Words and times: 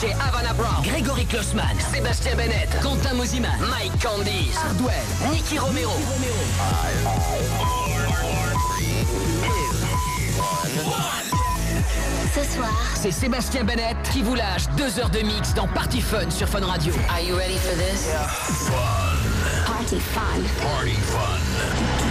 chez 0.00 0.12
Havana 0.12 0.52
Brown, 0.54 0.82
Grégory 0.82 1.24
Klossman, 1.26 1.64
Sébastien 1.92 2.36
Bennett, 2.36 2.68
Quentin 2.82 3.14
Mosiman, 3.14 3.48
Mike 3.68 4.00
Candice, 4.00 4.54
Hardwell, 4.56 5.32
Nicky 5.32 5.58
Romero. 5.58 5.92
Ce 12.32 12.54
soir, 12.54 12.70
c'est 12.94 13.10
Sébastien 13.10 13.64
Bennett 13.64 13.96
qui 14.12 14.22
vous 14.22 14.36
lâche 14.36 14.68
deux 14.76 15.00
heures 15.00 15.10
de 15.10 15.18
mix 15.20 15.52
dans 15.54 15.66
Party 15.66 16.00
Fun 16.00 16.30
sur 16.30 16.48
Fun 16.48 16.60
Radio. 16.64 16.92
Are 17.12 17.20
you 17.20 17.34
ready 17.36 17.56
for 17.56 17.72
this? 17.76 18.08
Fun. 18.08 19.72
Party 19.72 19.98
Fun. 19.98 20.42
Party 20.62 20.92
Fun. 20.94 22.07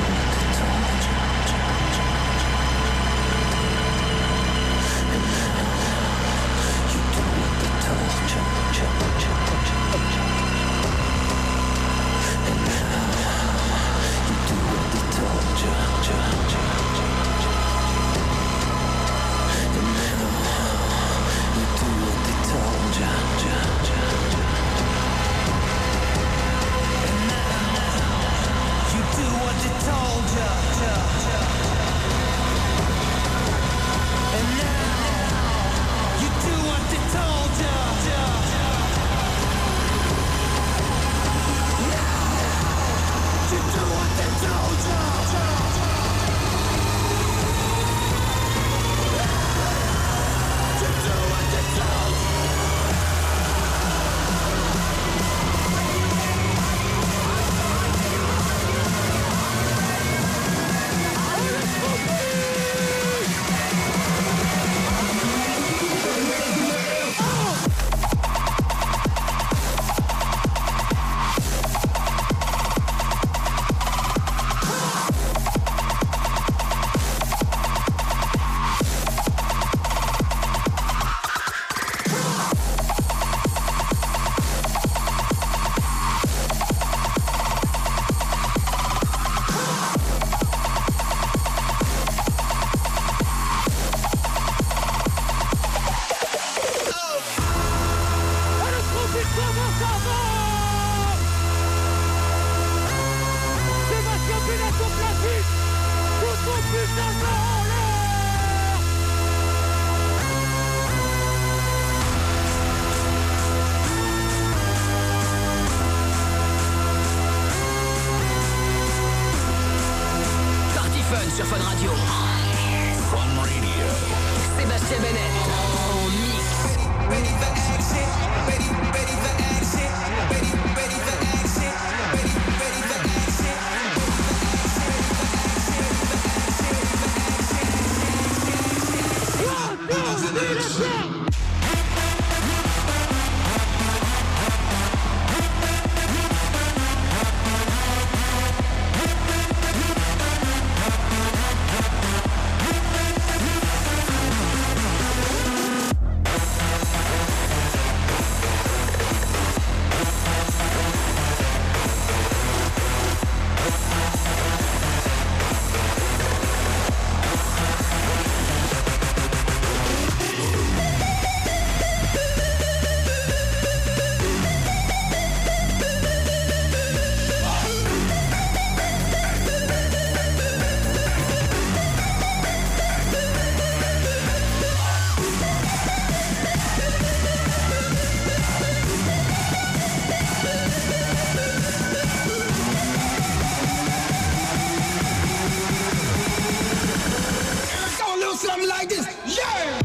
like 198.90 198.98
this. 199.06 199.38
Yeah! 199.38 199.84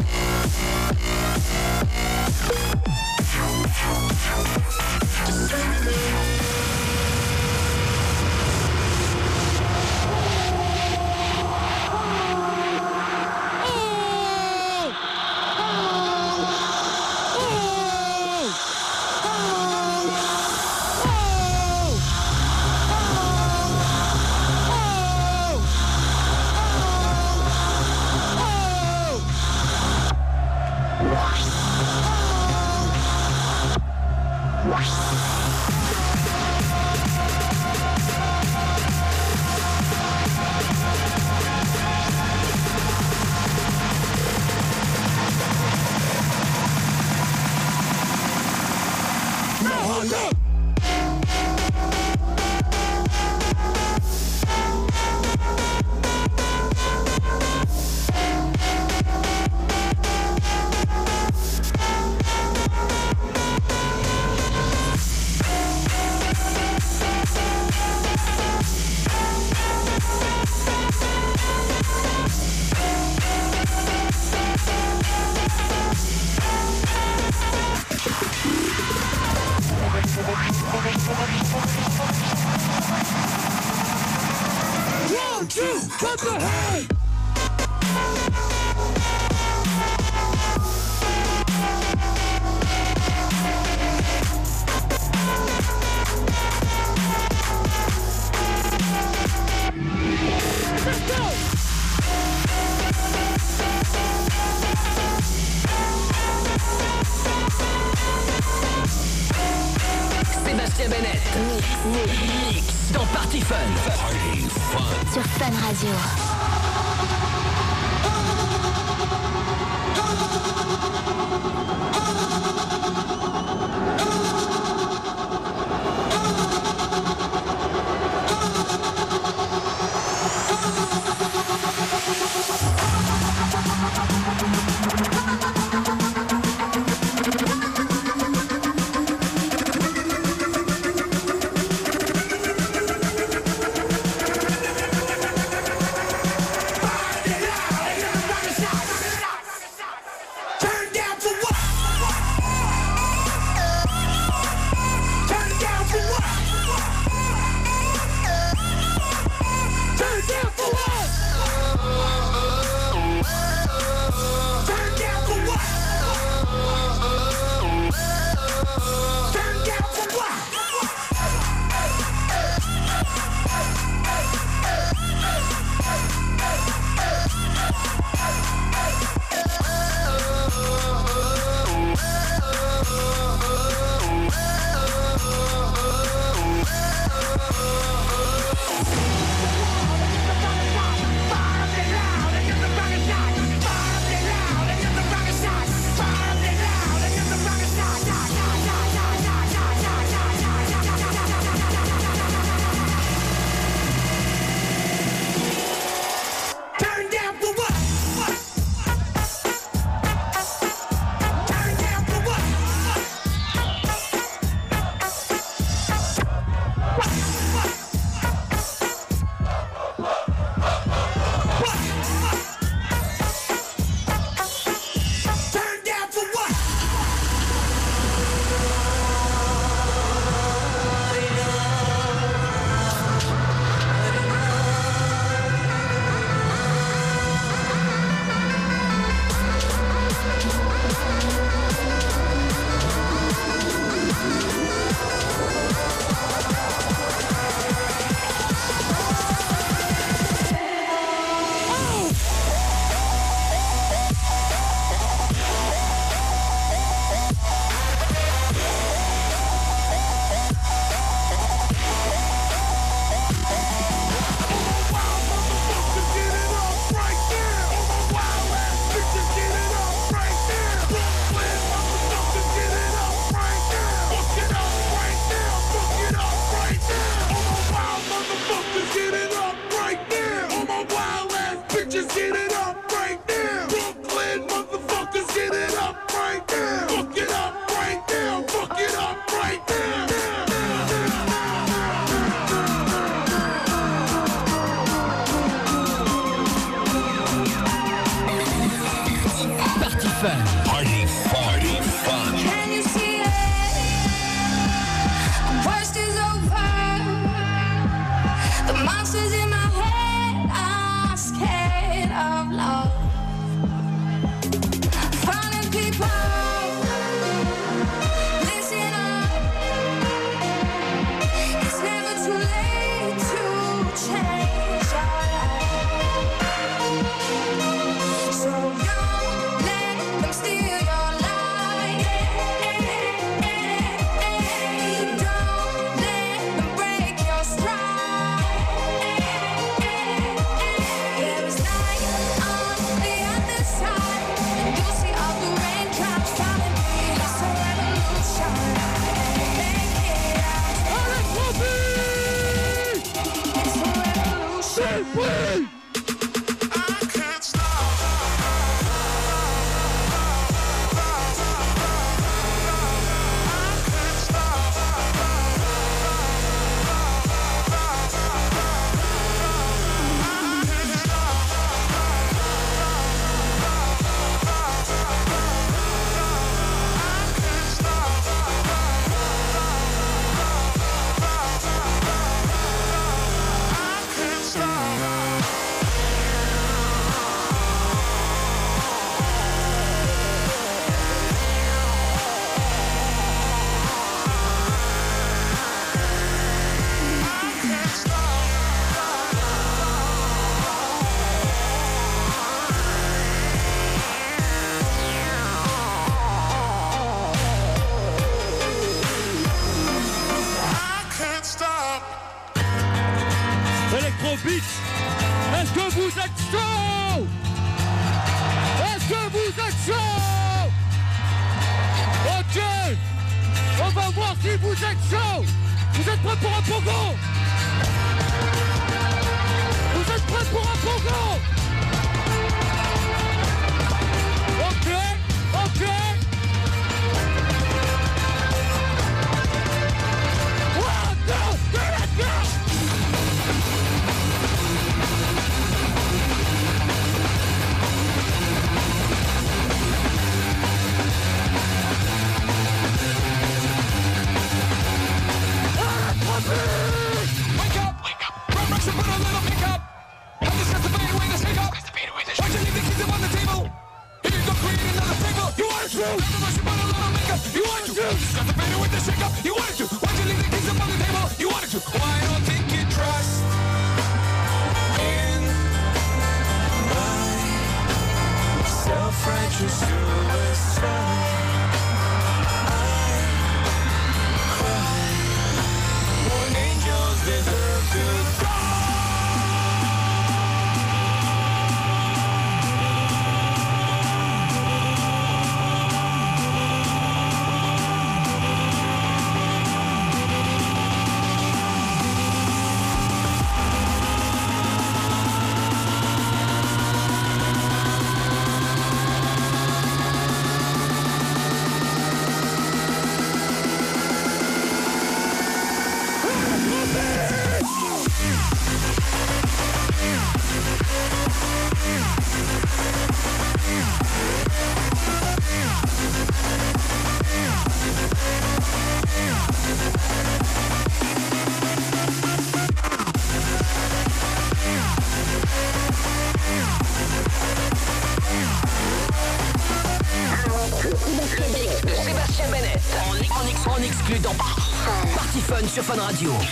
Radio. 546.23 546.50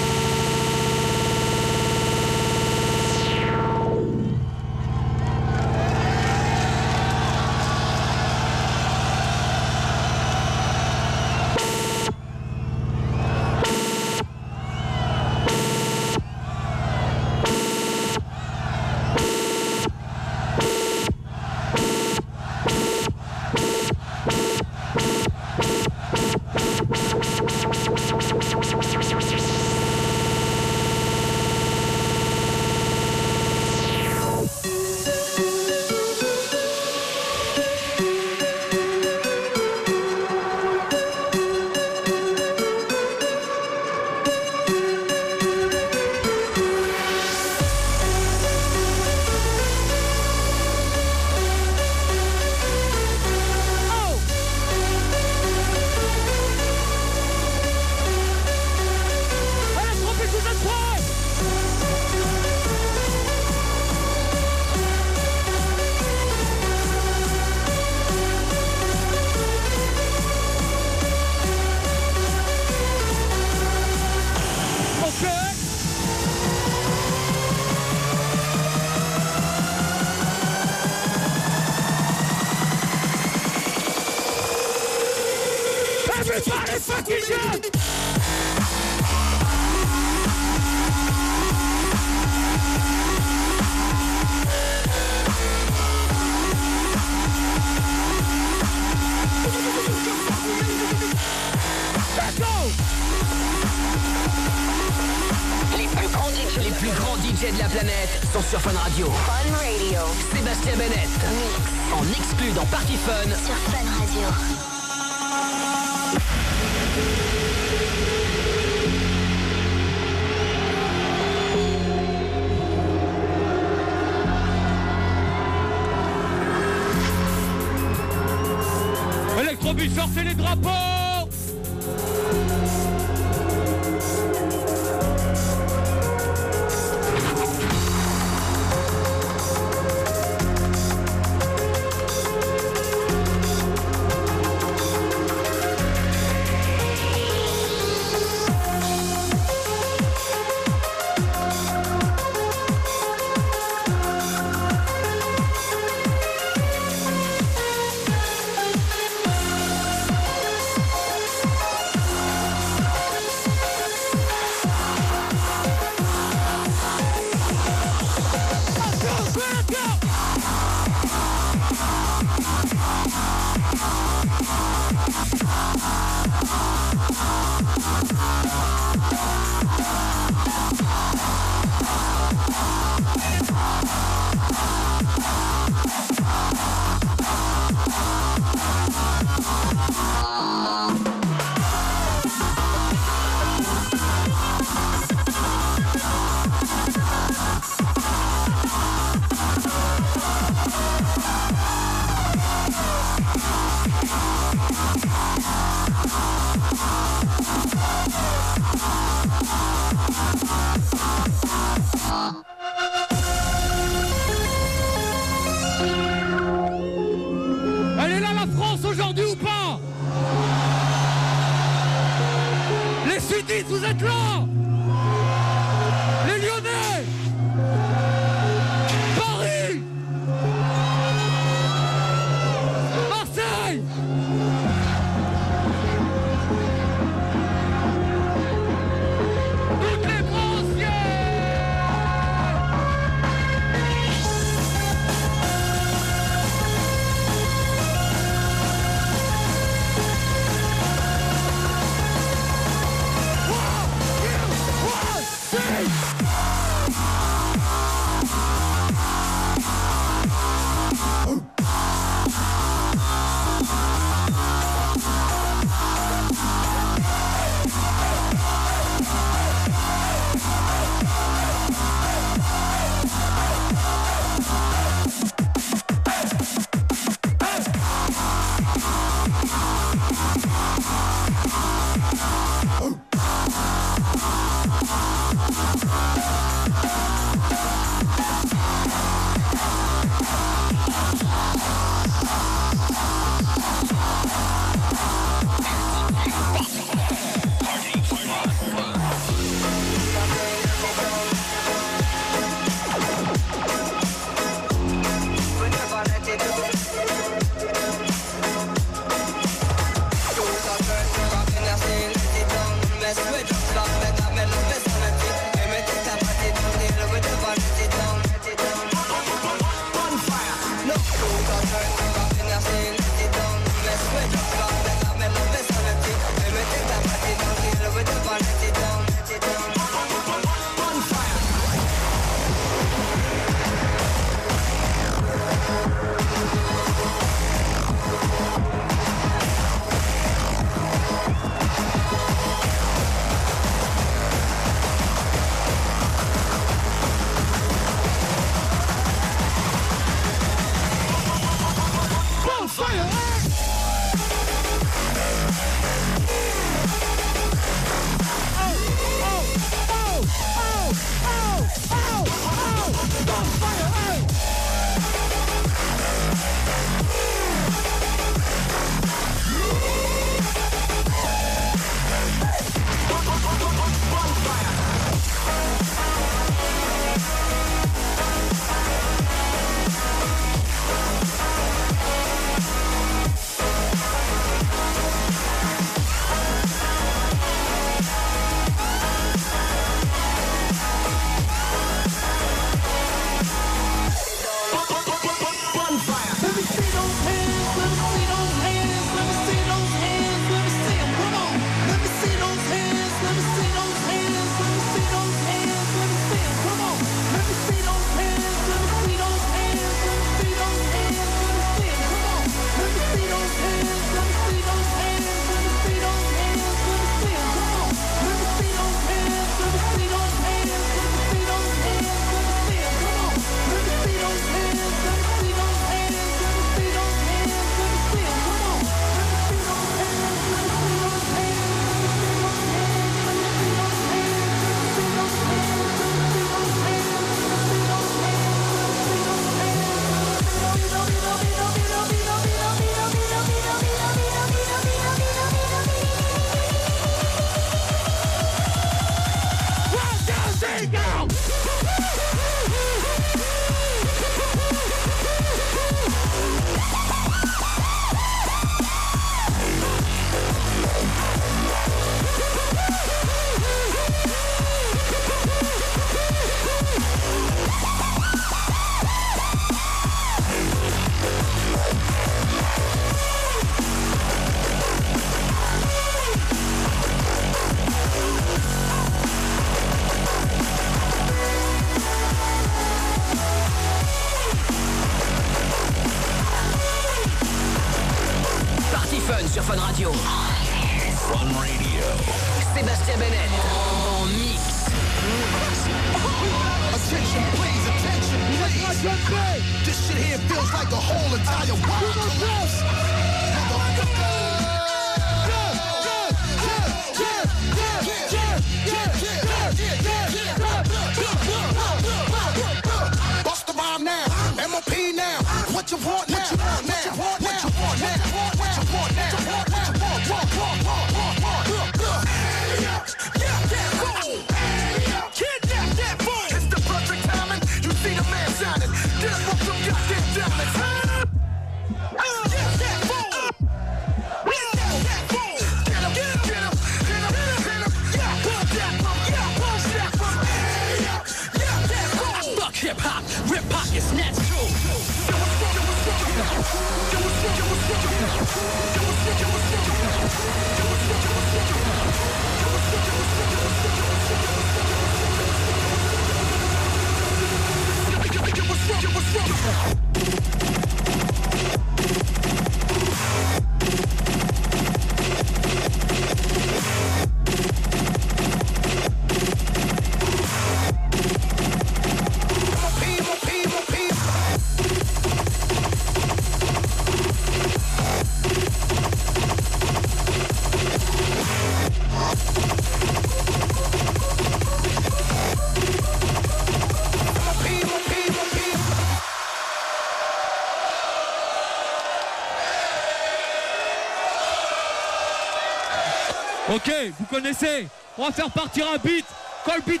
vous 597.18 597.26
connaissez. 597.26 597.88
On 598.16 598.26
va 598.26 598.32
faire 598.32 598.50
partir 598.50 598.86
un 598.94 598.98
beat. 598.98 599.24
Quand 599.64 599.74
le 599.76 599.82
beat 599.82 600.00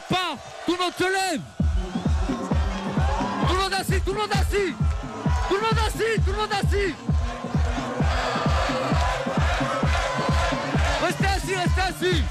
tout 0.66 0.72
le 0.74 0.78
monde 0.82 0.92
se 0.98 1.04
lève. 1.04 1.40
Tout 3.46 3.54
le 3.54 3.58
monde 3.62 3.74
assis, 3.74 4.00
tout 4.04 4.12
le 4.12 4.18
monde 4.20 4.32
assis. 4.32 4.74
Tout 5.48 5.54
le 5.56 5.60
monde 5.60 5.78
assis, 5.86 6.20
tout 6.24 6.32
le 6.32 6.38
monde 6.38 6.52
assis. 6.52 6.94
Restez 11.02 11.26
assis, 11.26 11.54
restez 11.56 11.80
assis. 12.06 12.22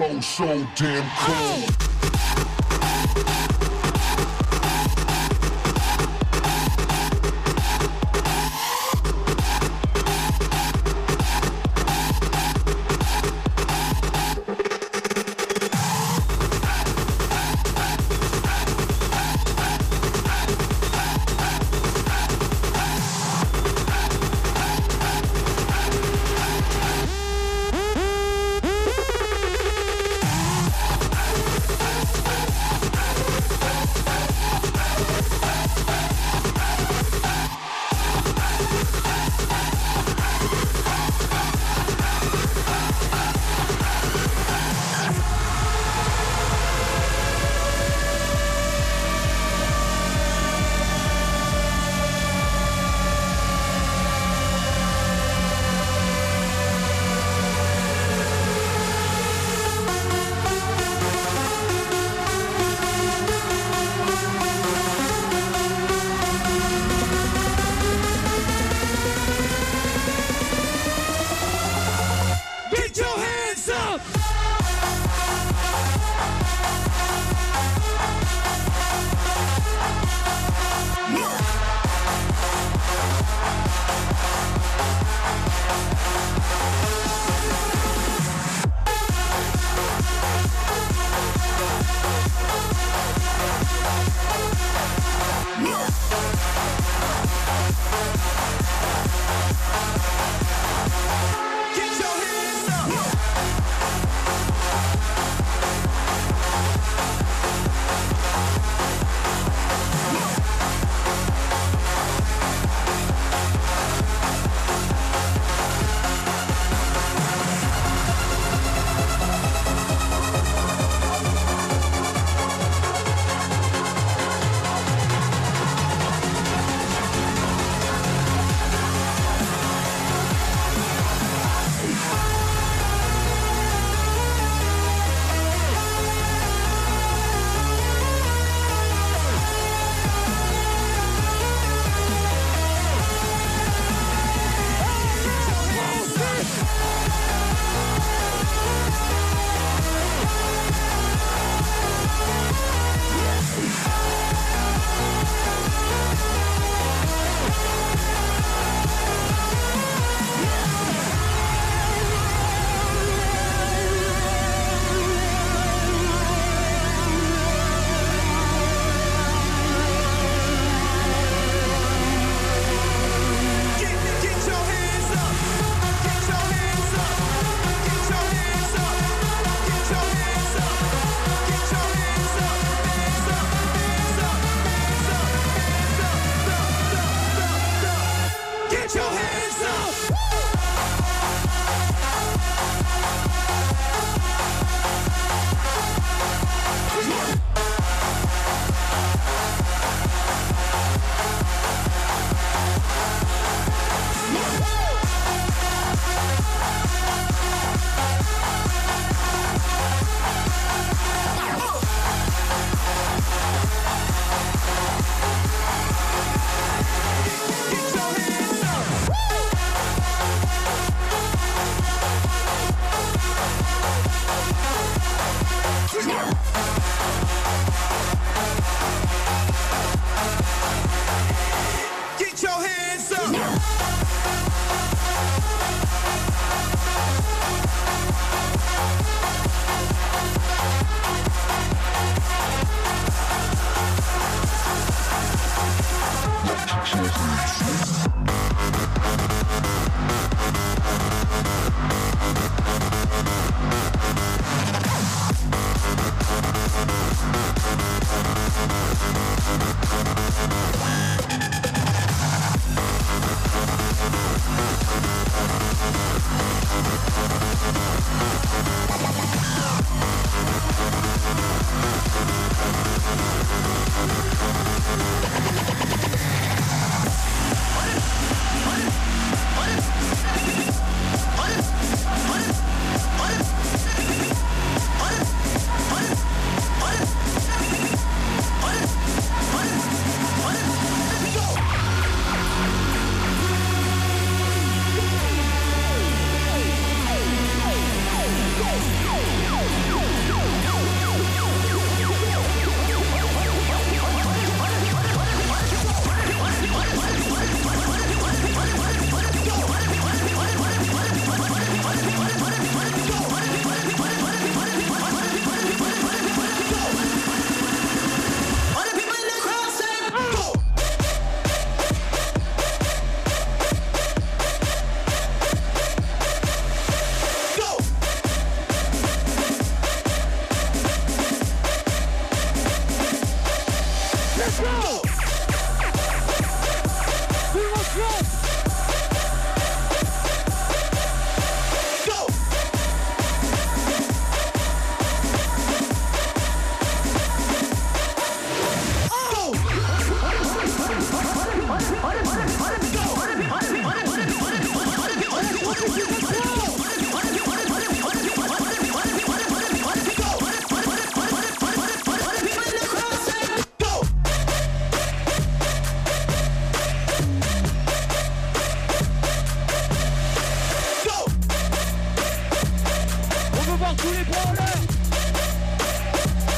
flow 0.01 0.19
so 0.19 0.67
damn 0.75 1.07
cold. 1.19 1.80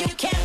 you 0.00 0.06
can't 0.14 0.38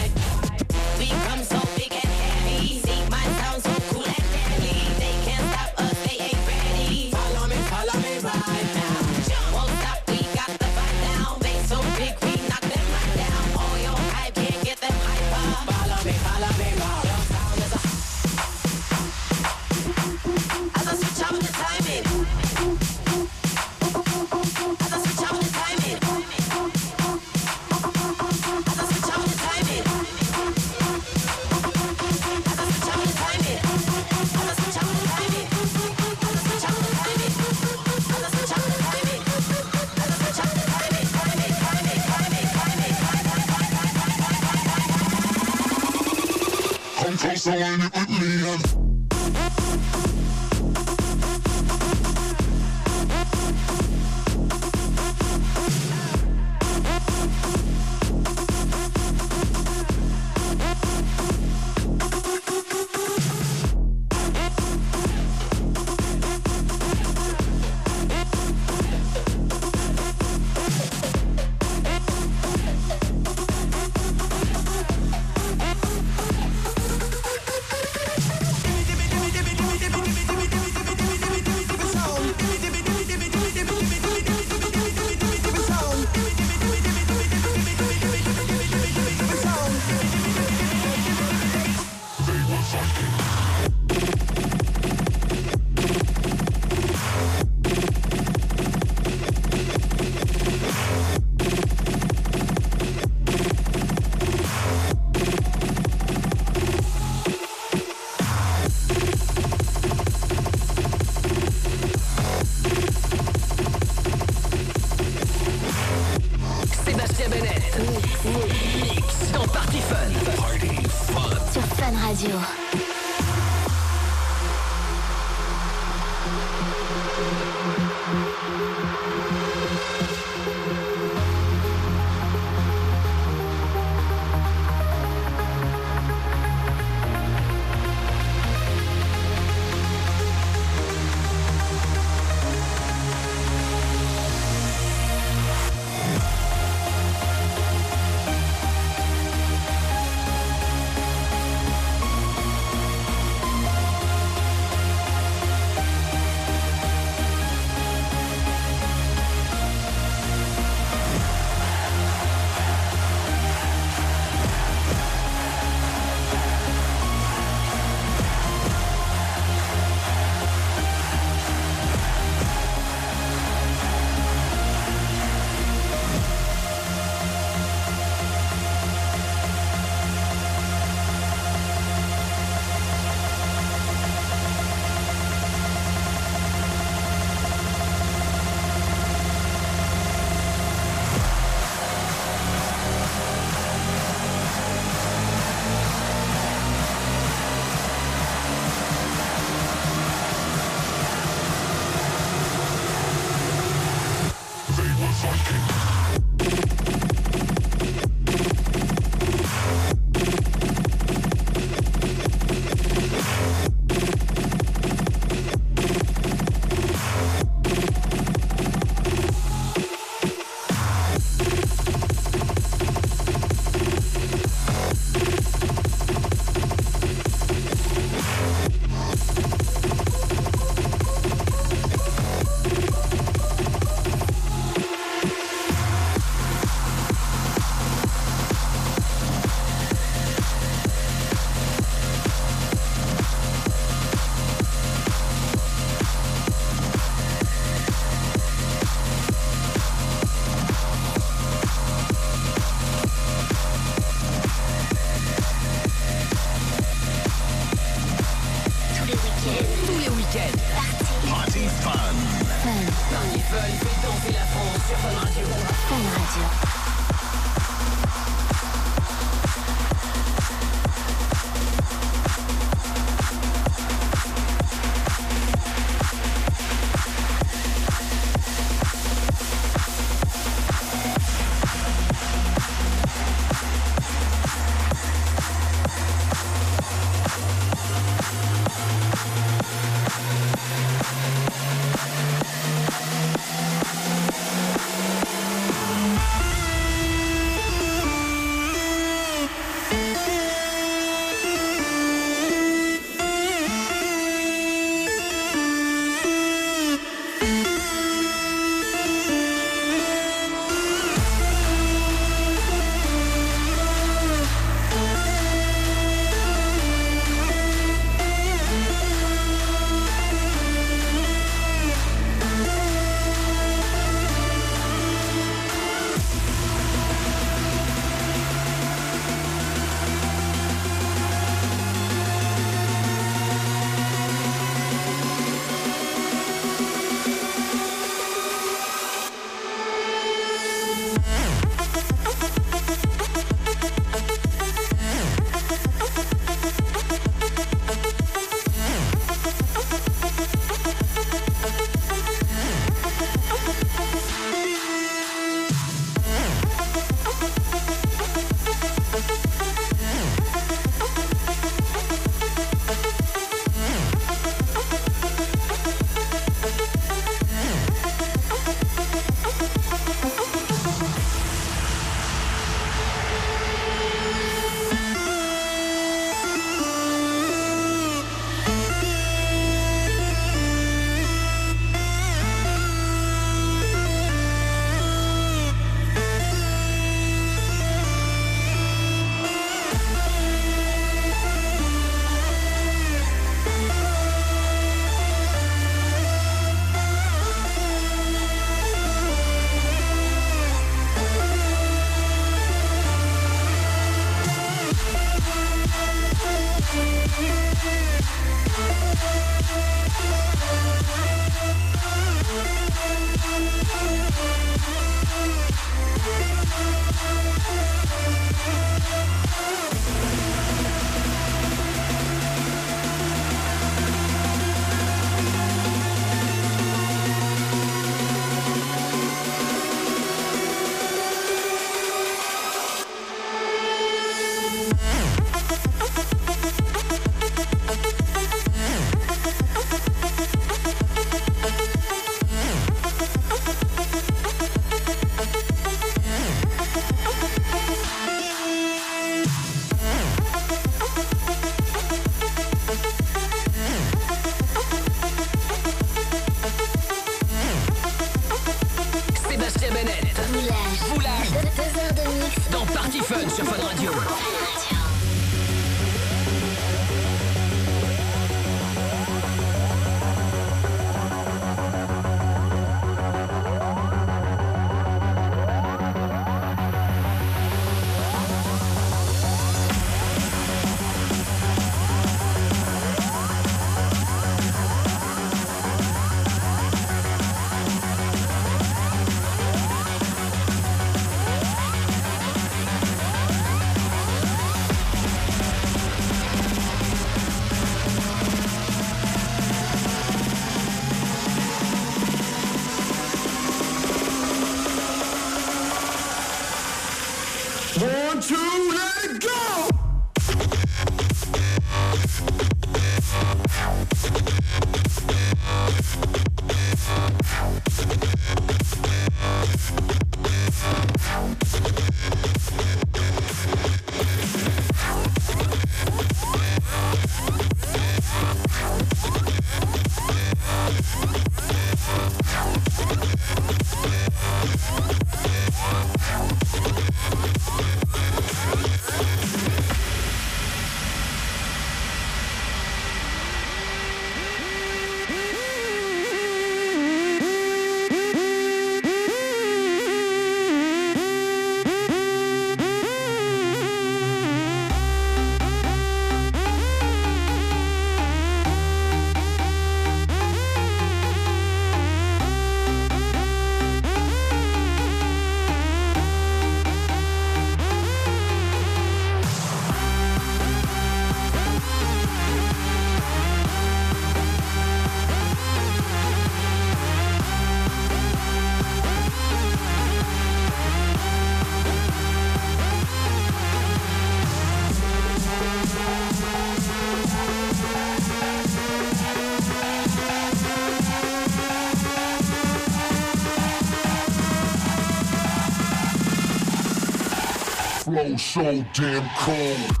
so 598.41 598.83
damn 598.93 599.23
cold. 599.37 600.00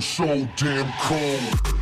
so 0.00 0.48
damn 0.56 0.86
cold. 1.00 1.73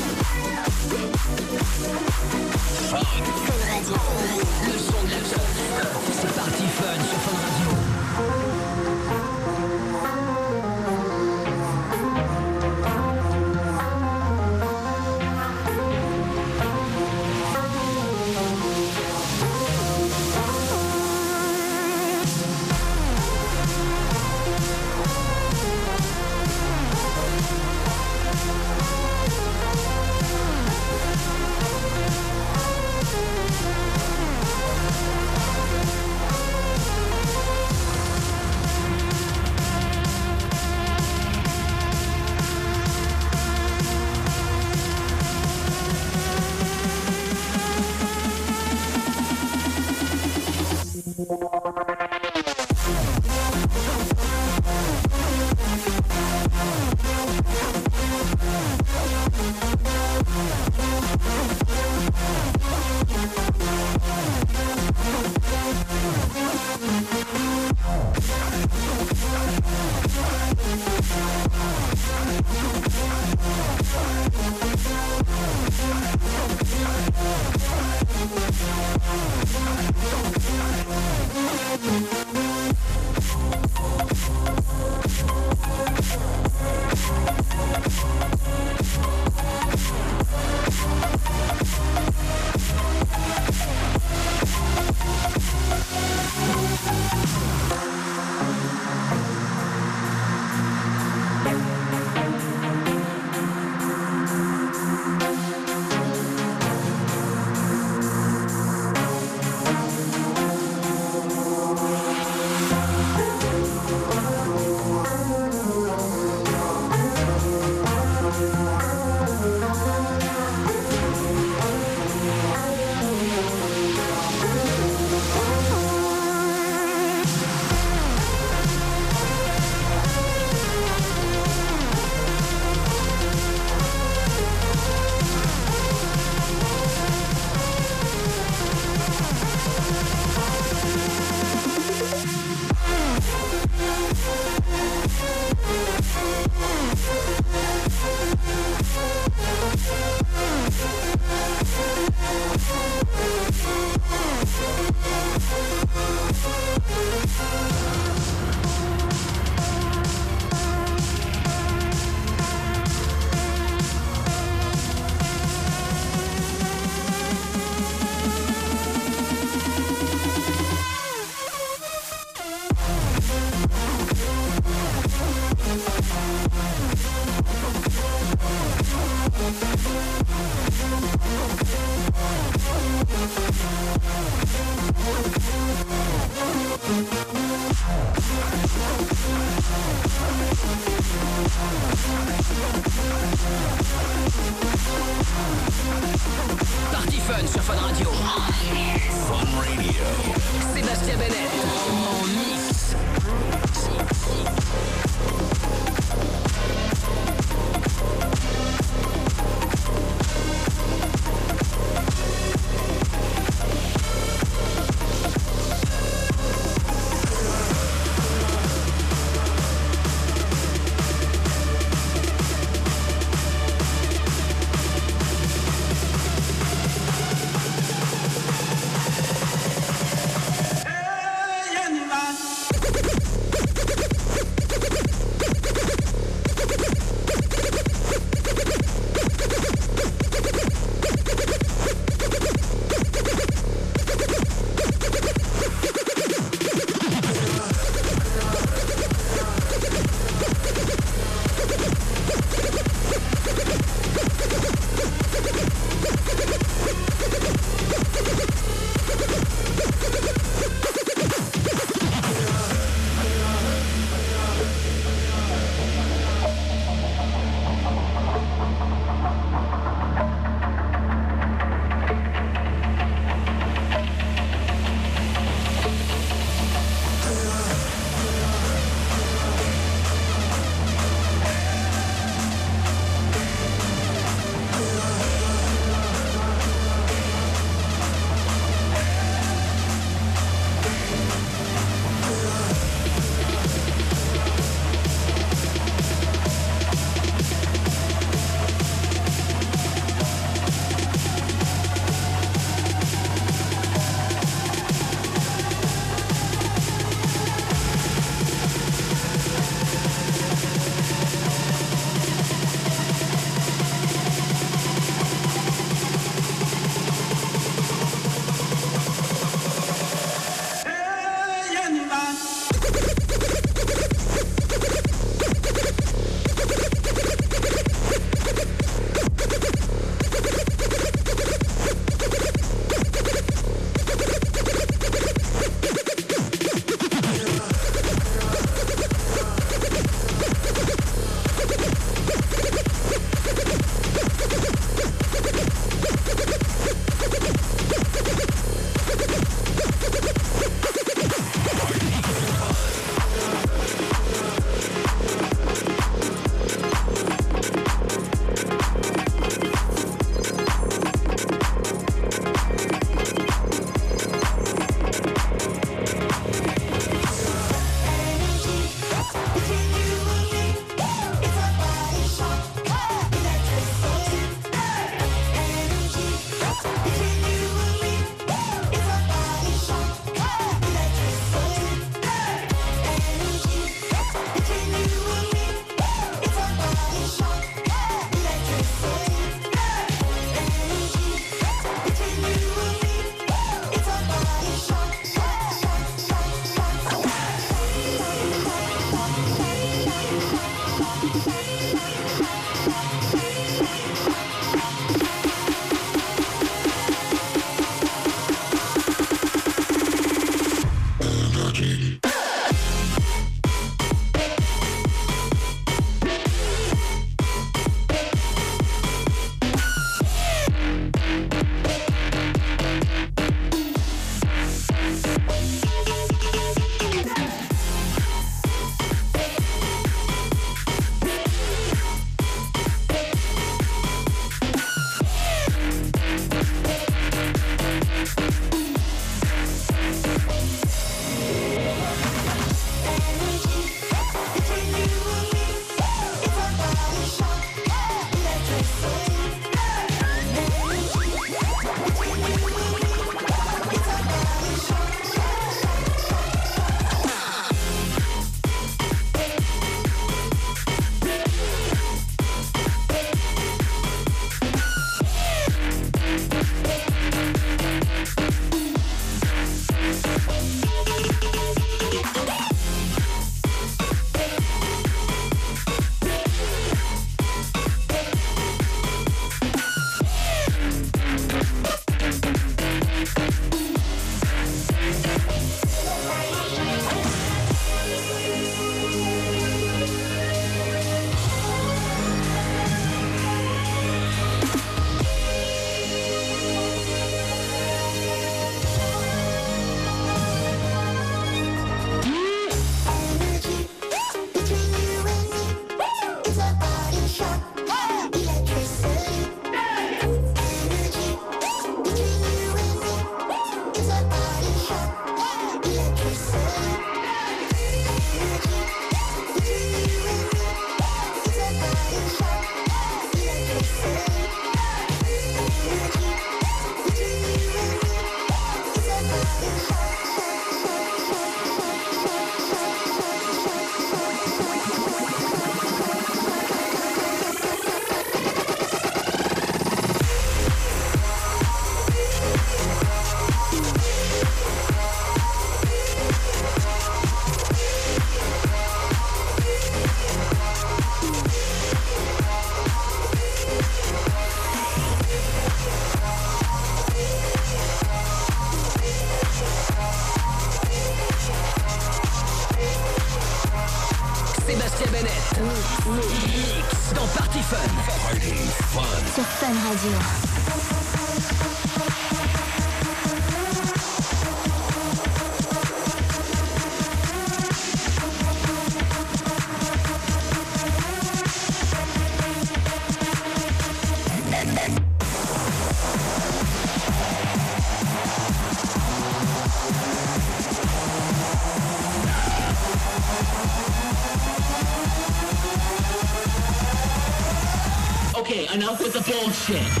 shit. 599.61 600.00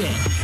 Nation. 0.00 0.39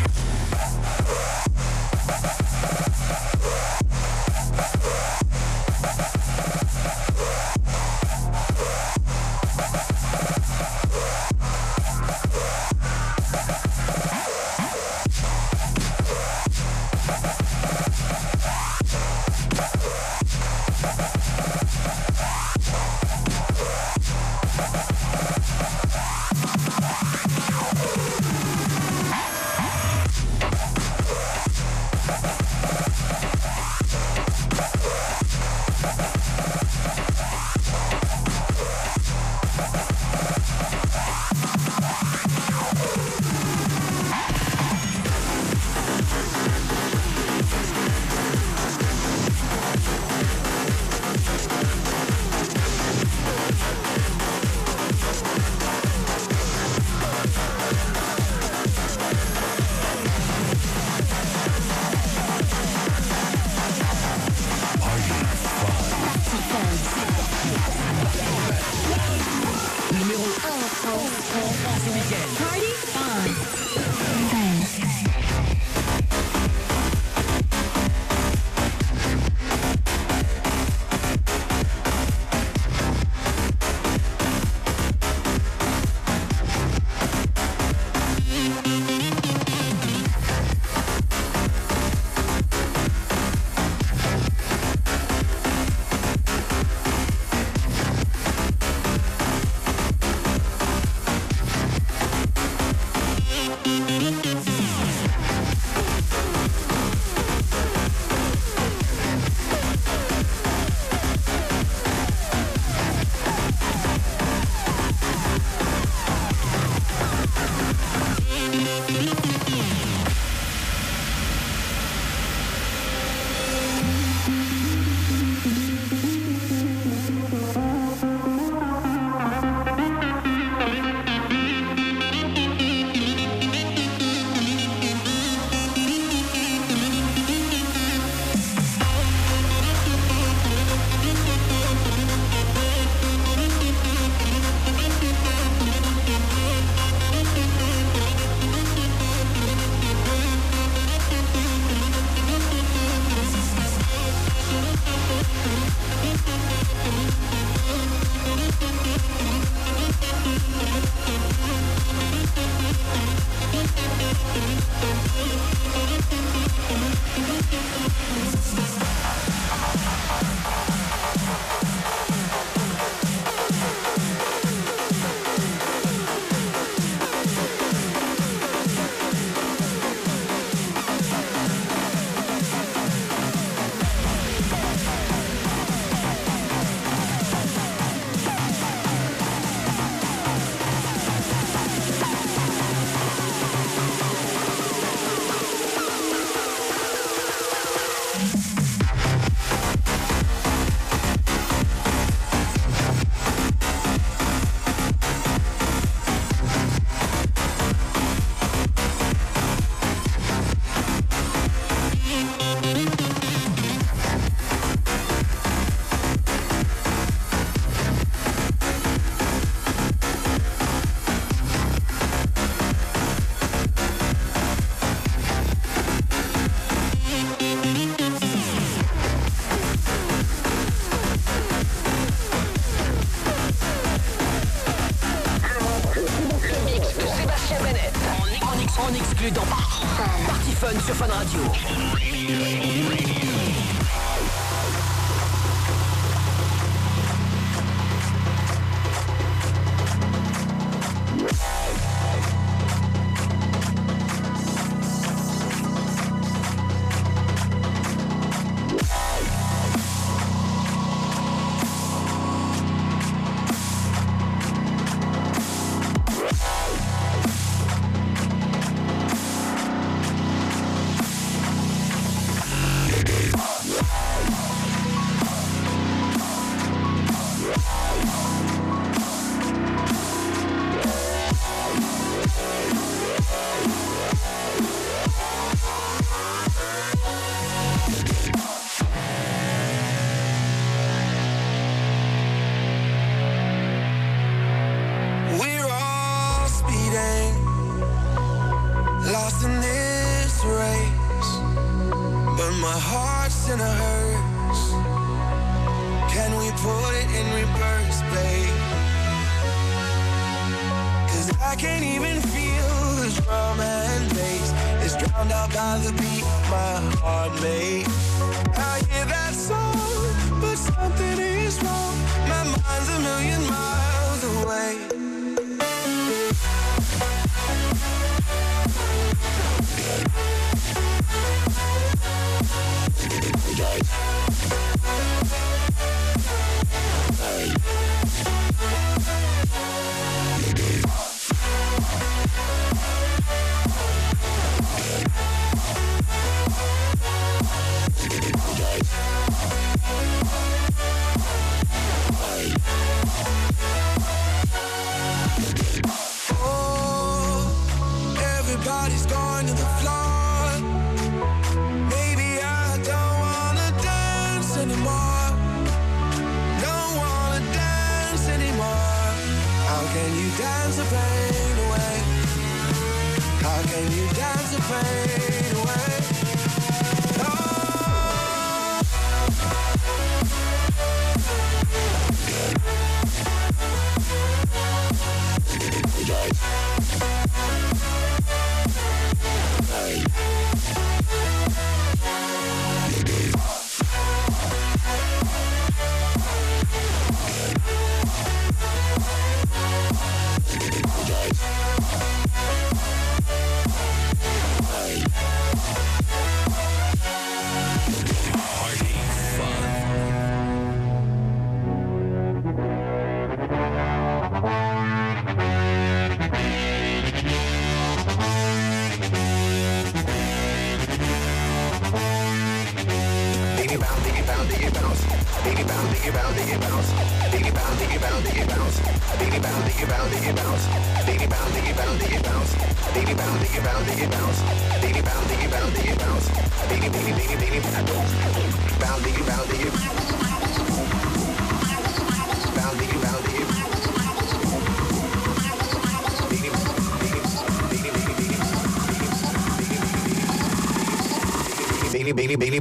baby, 452.14 452.36
baby, 452.36 452.60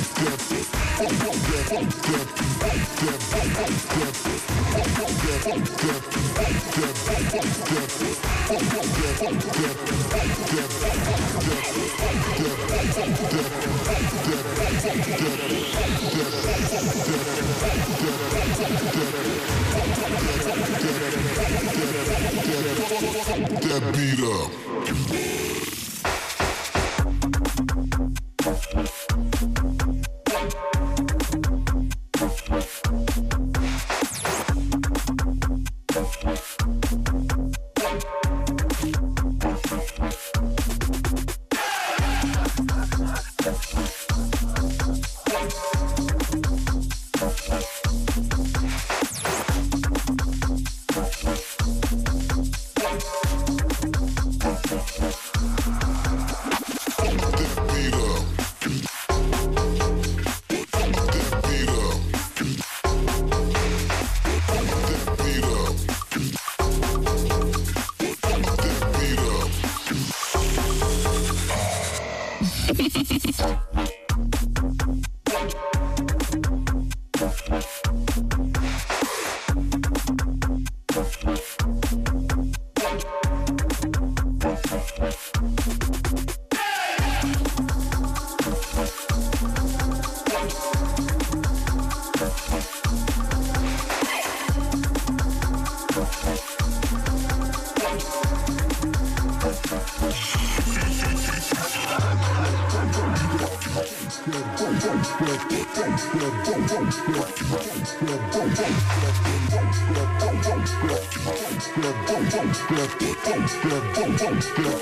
beat 23.93 24.22
up. 25.64 25.66